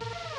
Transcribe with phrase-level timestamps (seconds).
[0.00, 0.29] you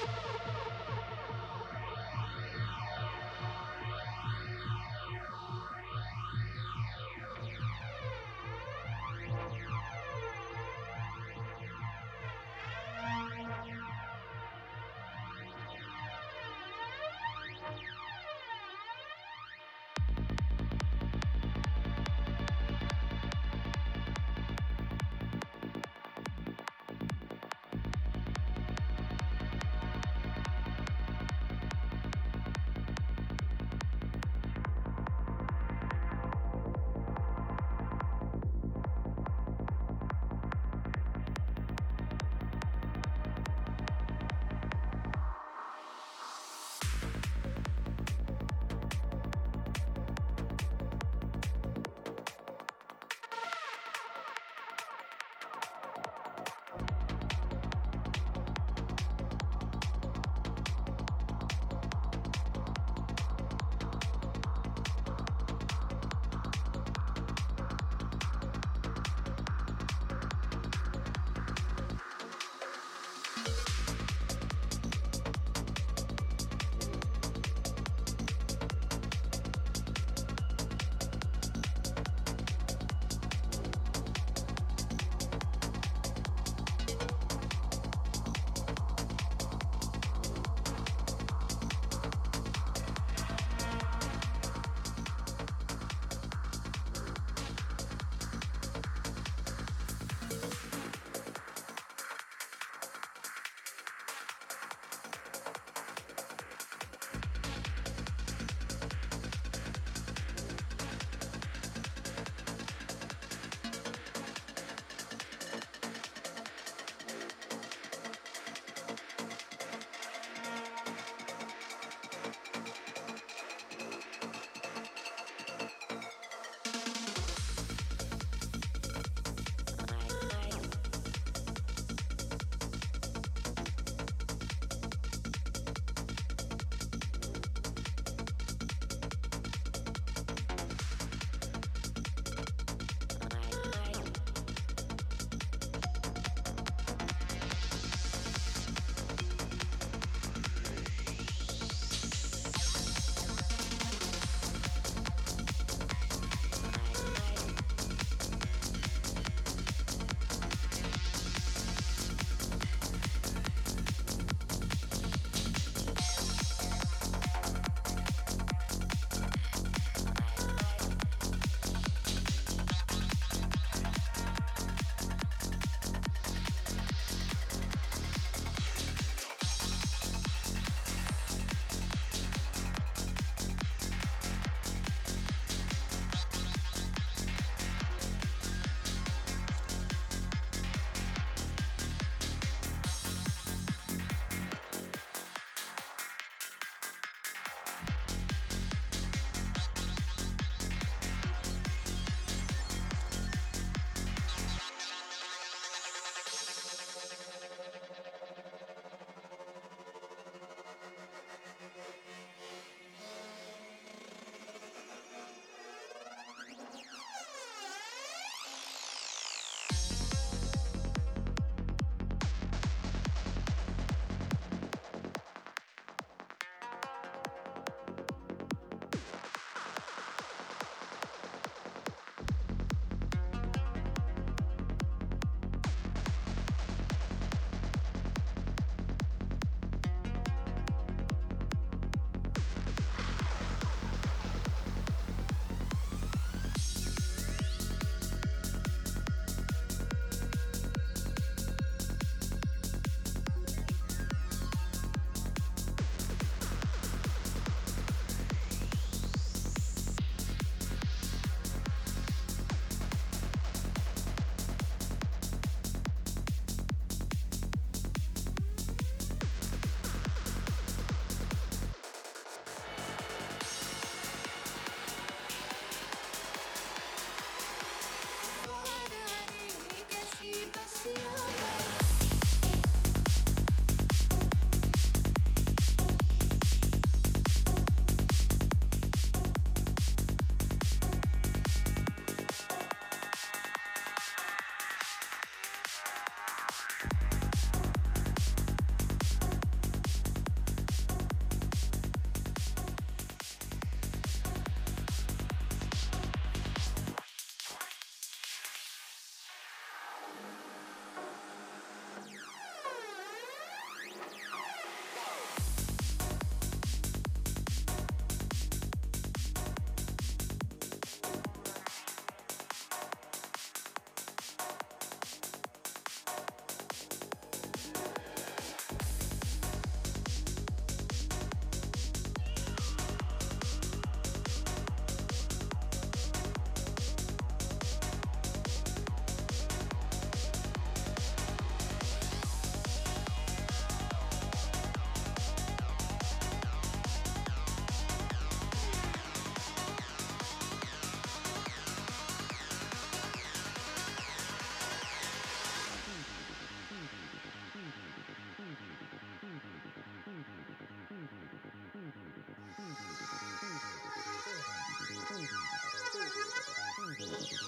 [367.09, 367.40] Thank you.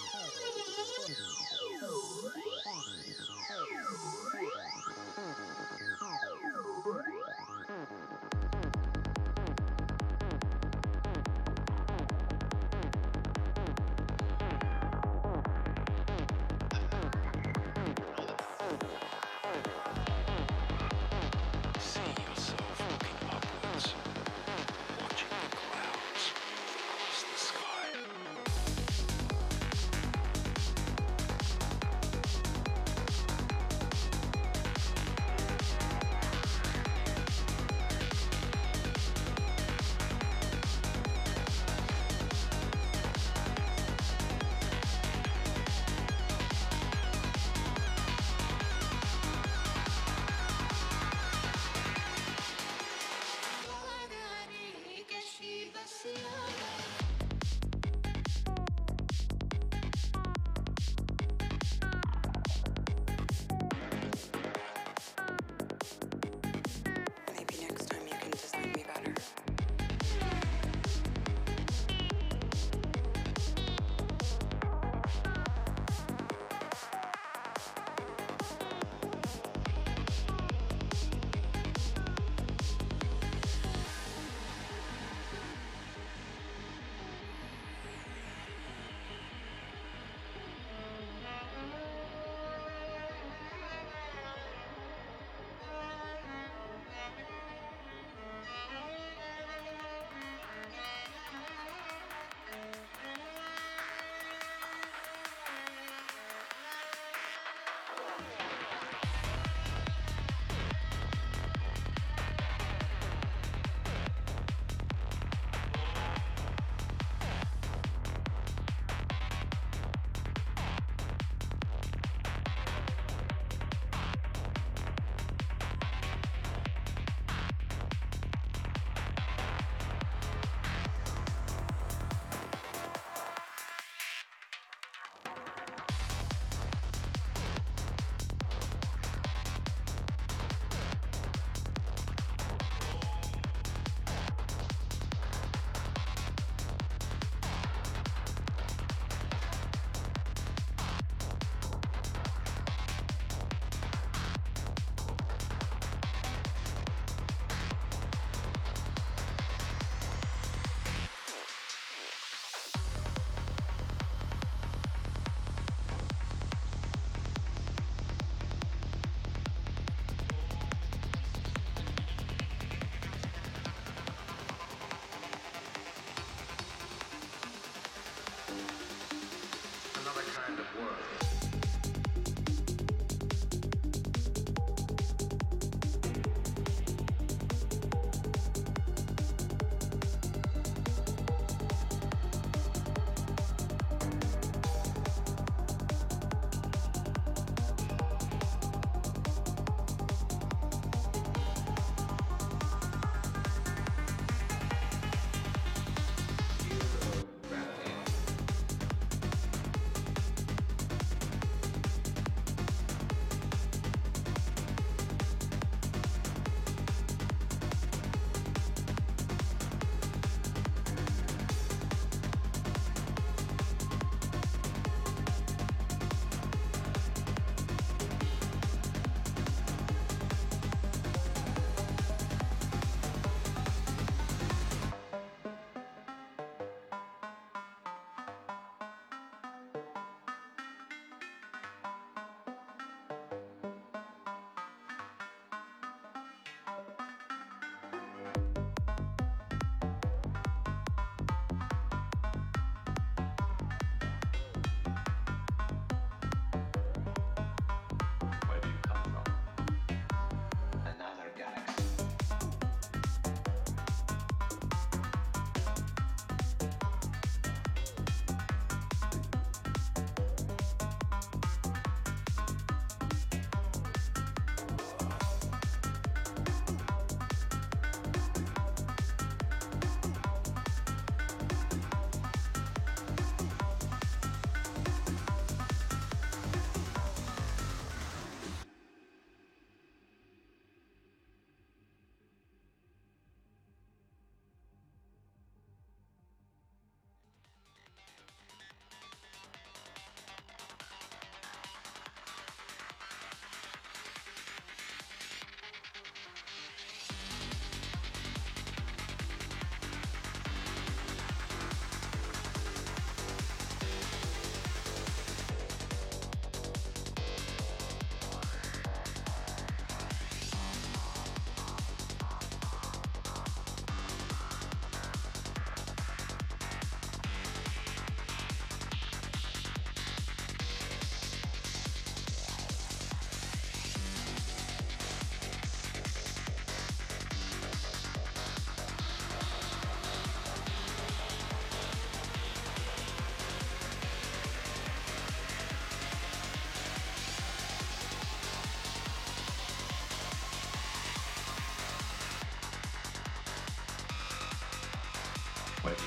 [355.86, 355.98] Another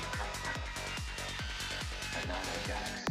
[2.67, 3.06] galaxy.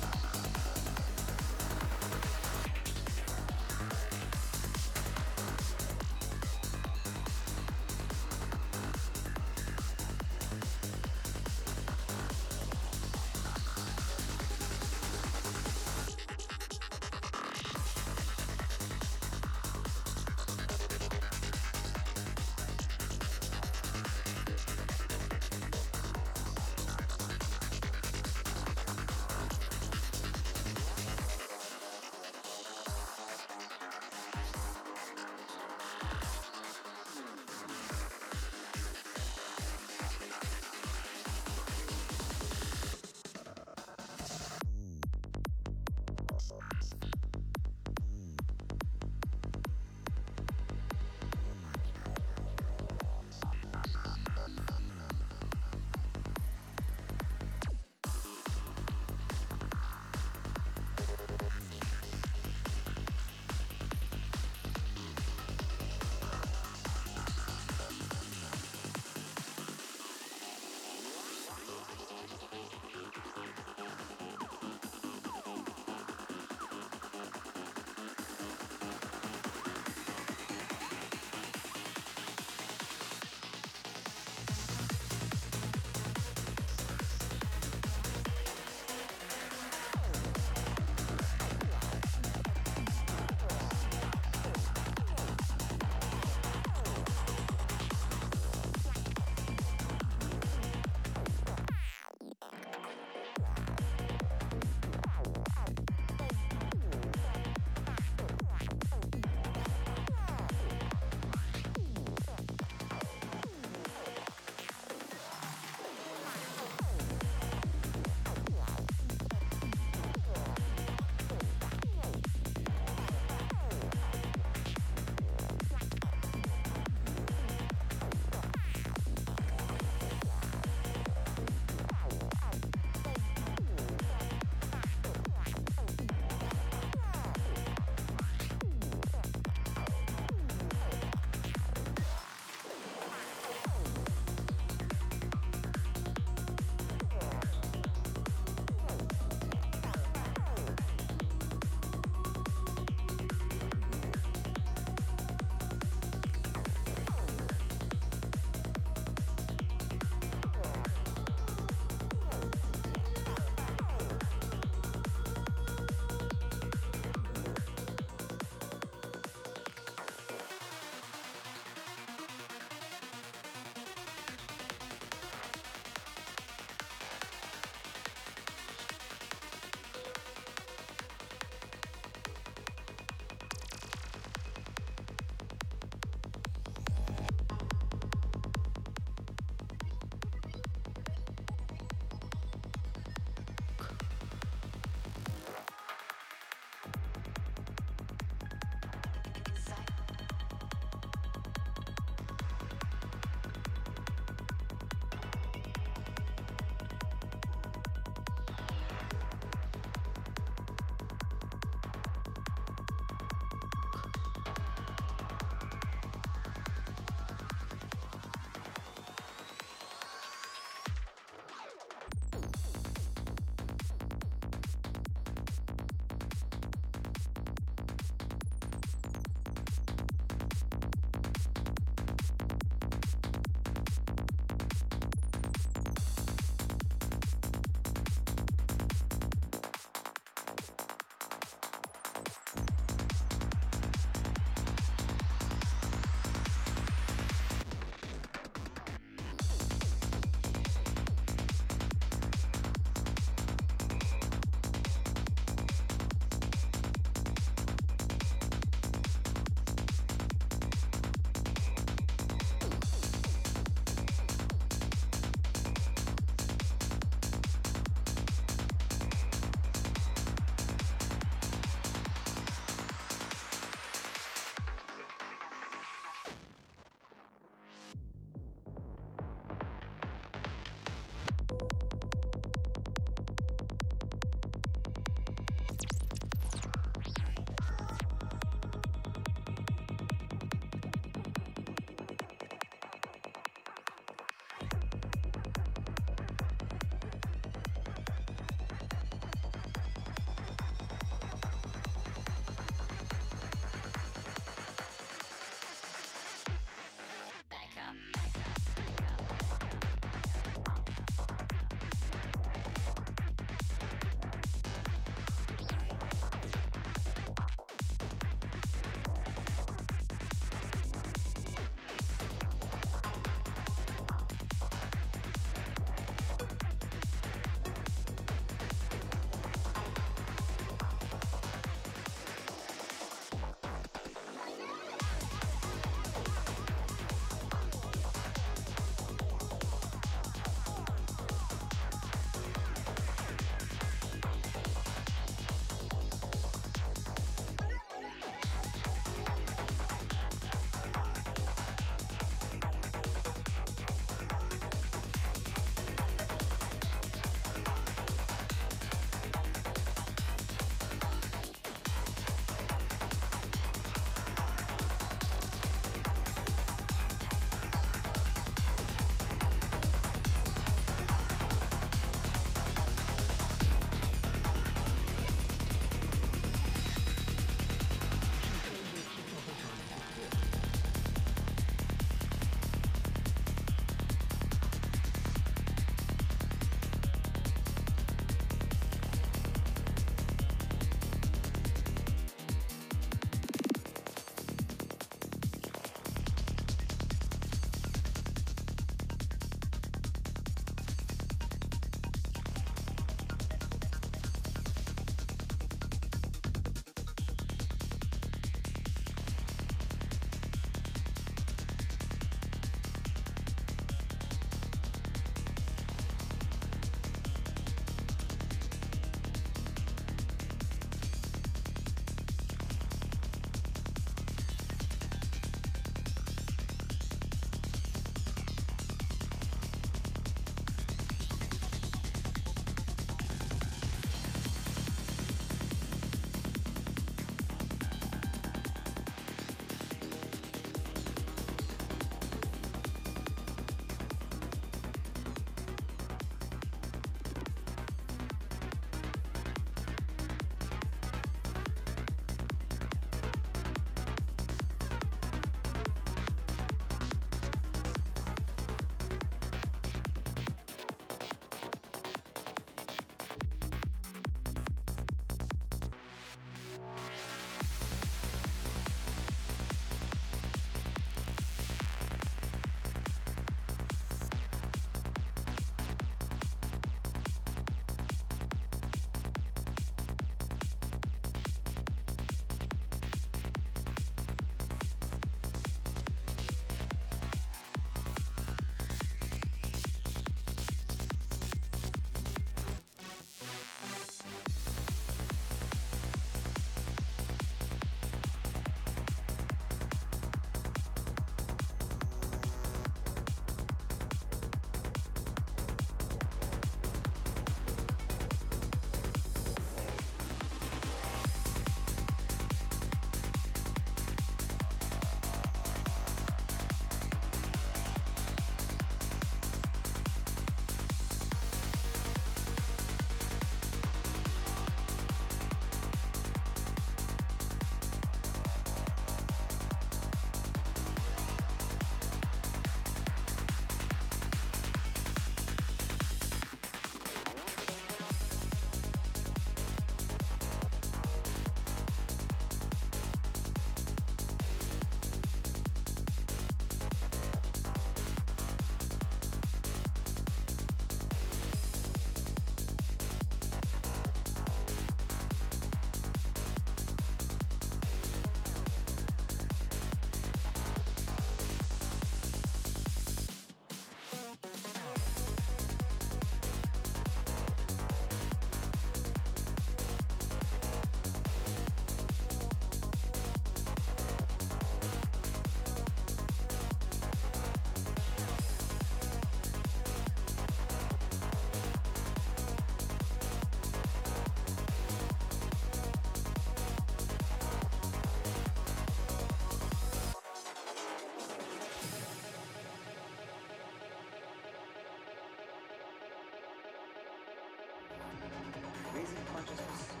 [598.93, 600.00] raising consciousness.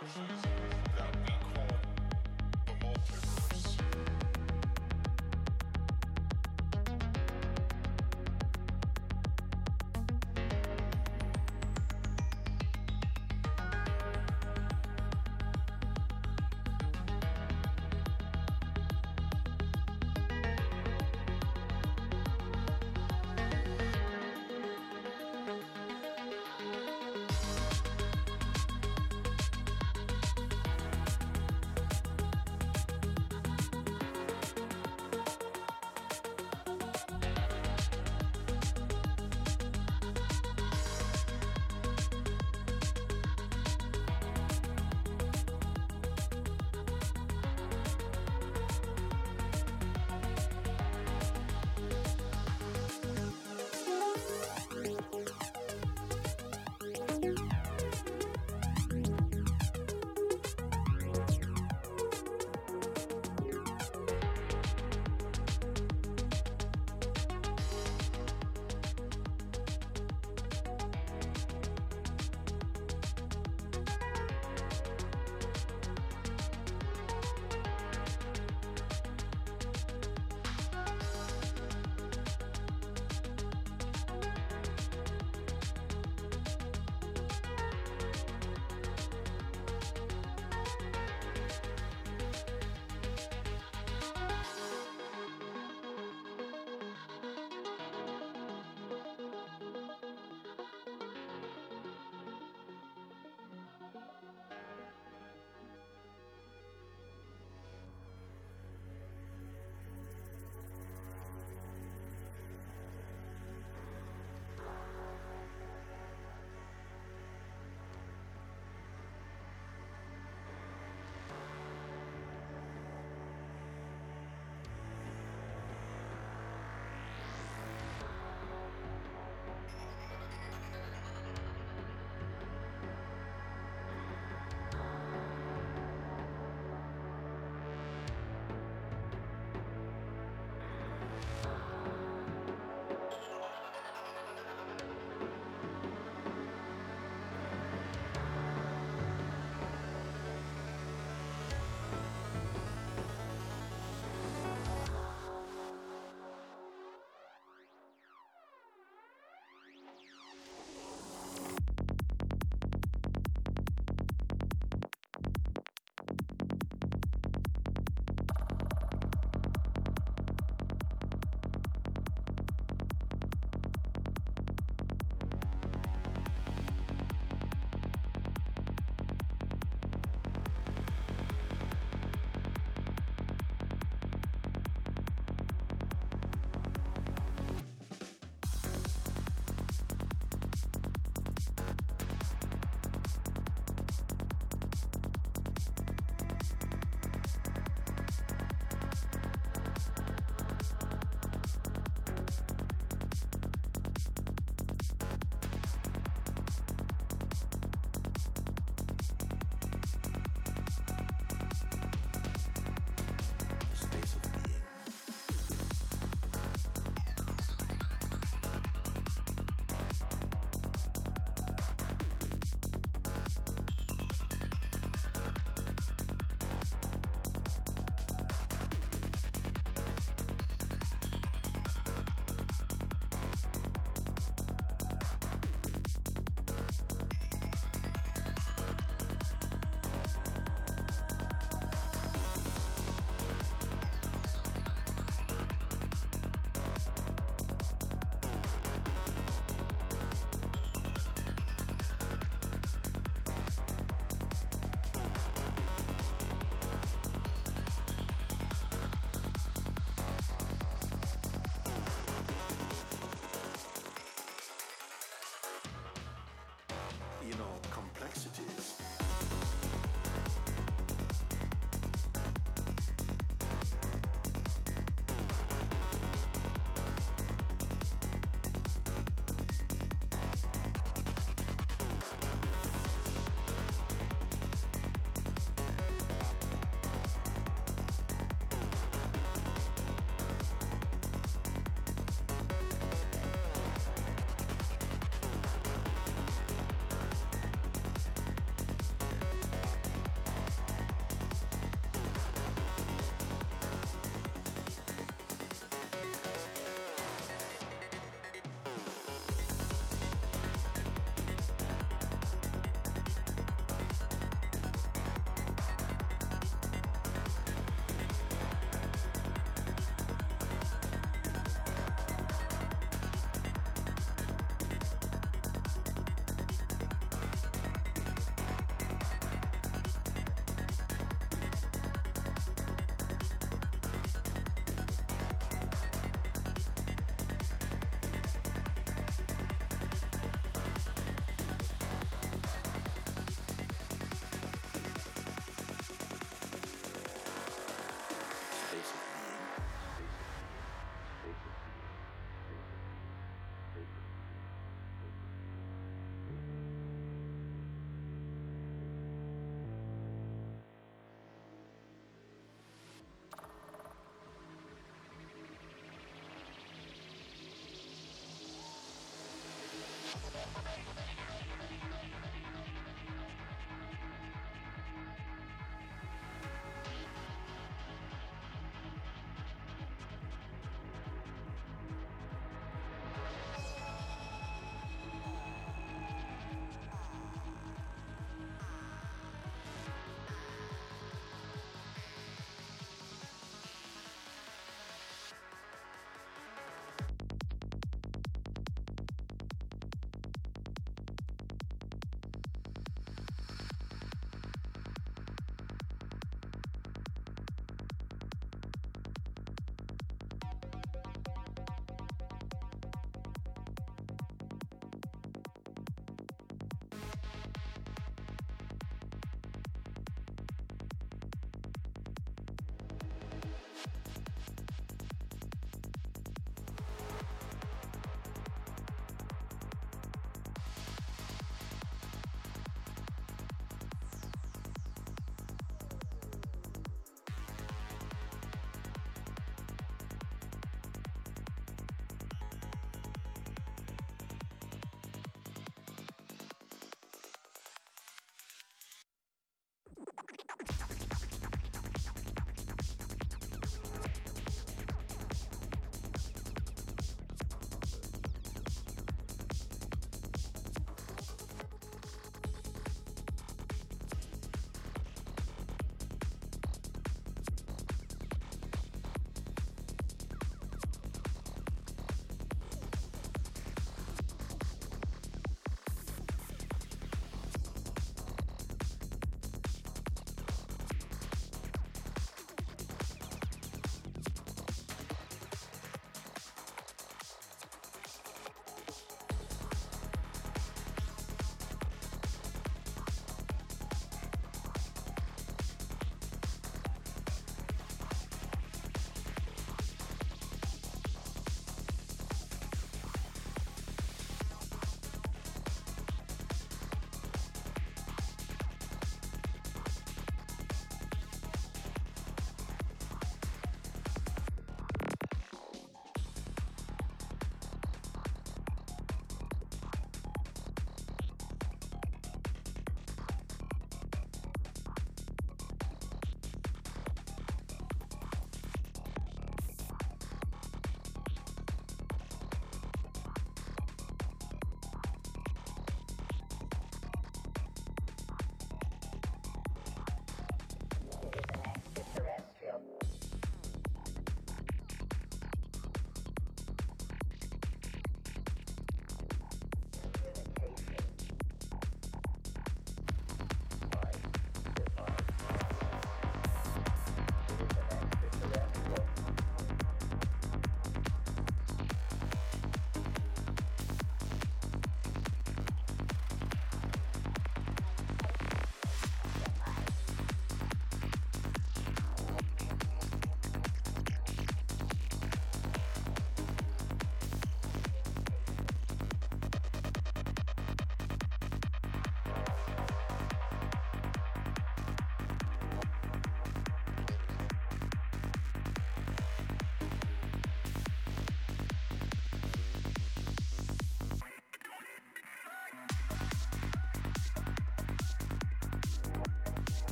[0.00, 1.07] That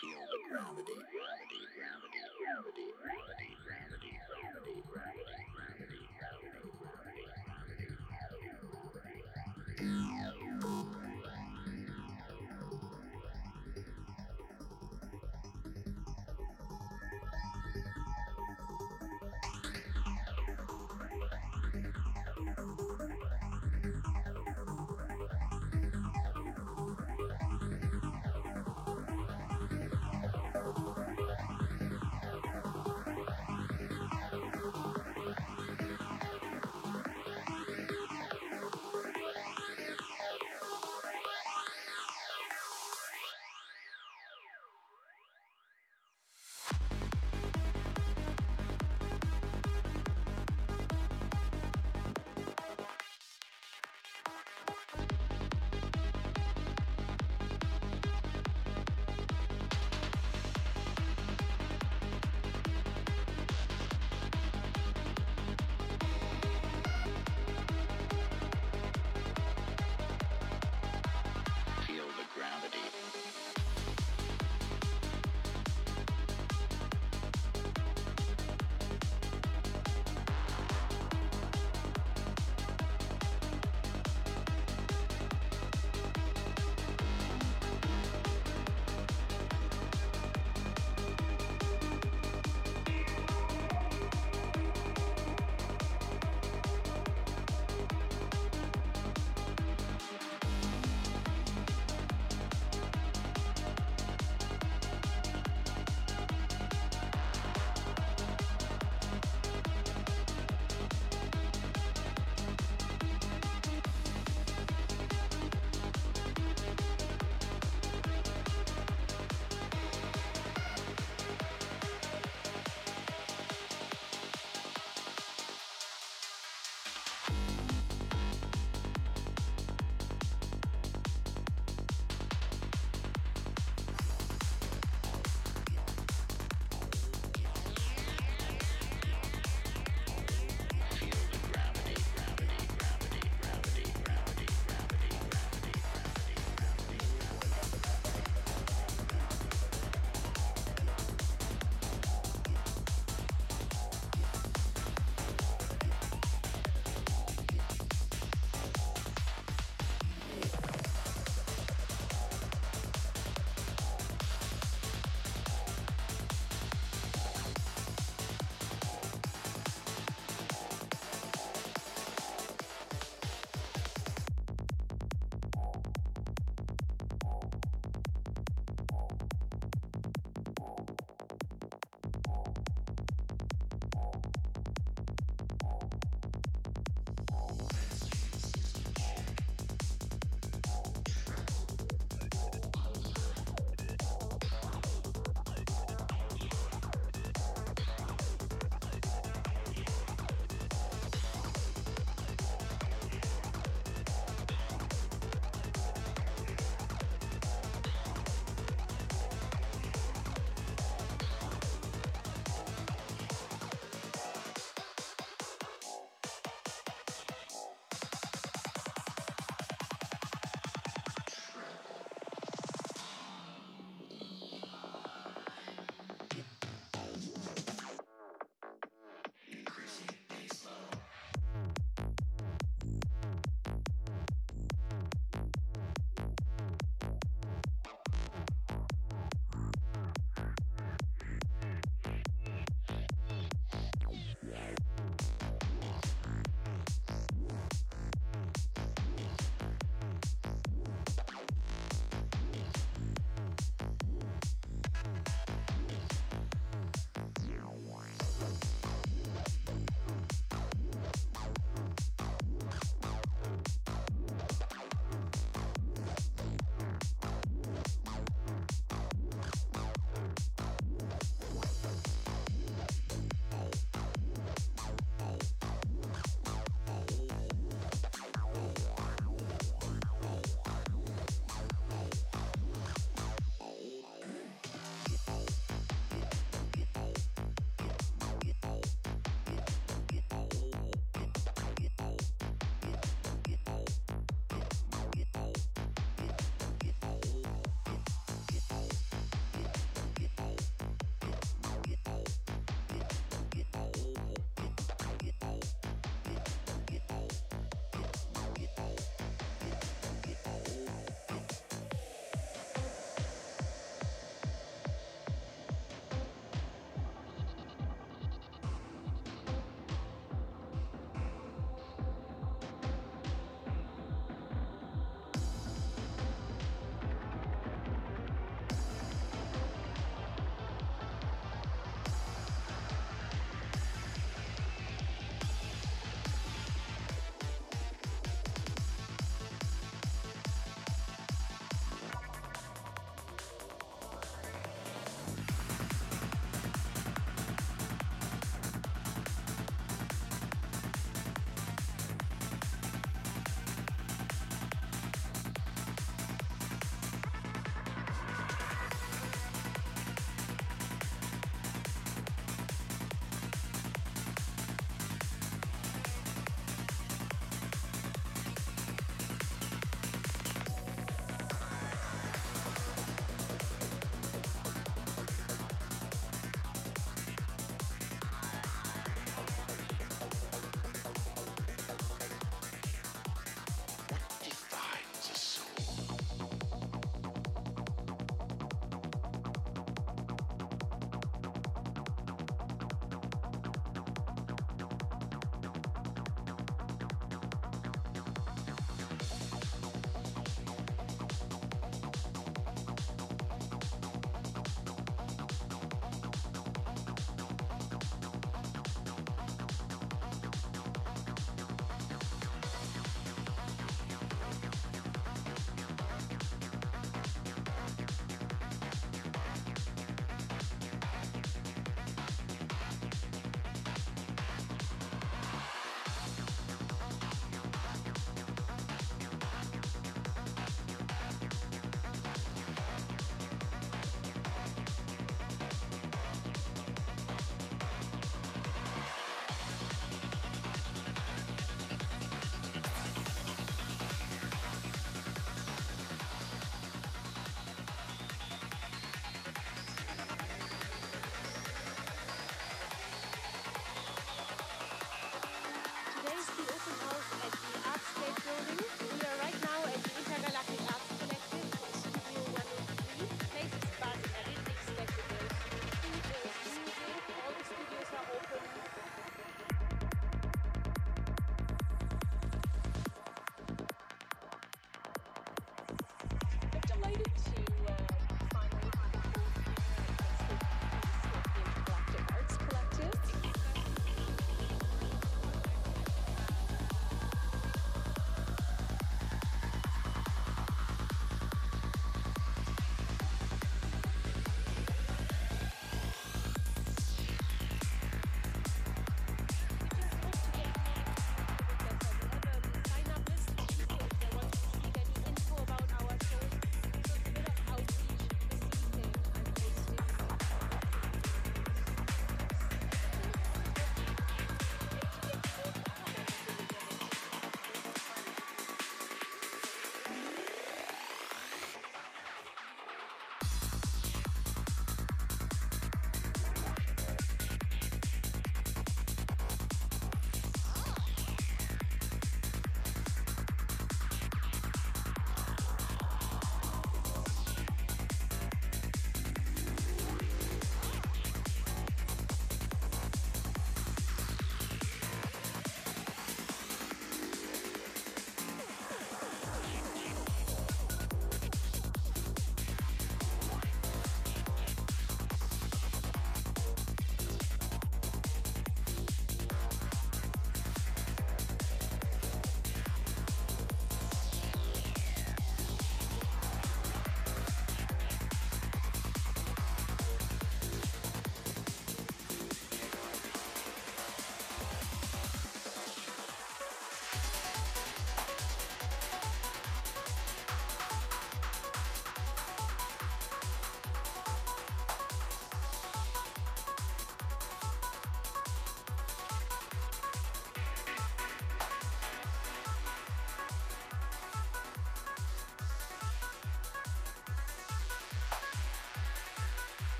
[0.00, 5.69] feel the gravity, gravity, gravity, gravity, gravity, gravity, gravity, gravity, gravity.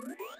[0.00, 0.37] What?